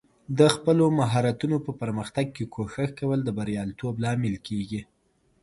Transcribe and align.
د 0.37 0.39
خپل 0.55 0.77
مهارتونو 0.99 1.57
په 1.65 1.71
پرمختګ 1.81 2.25
کې 2.35 2.43
کوښښ 2.53 2.89
کول 2.99 3.19
د 3.23 3.29
بریالیتوب 3.37 3.95
لامل 4.03 4.35
کیږي. 4.47 4.81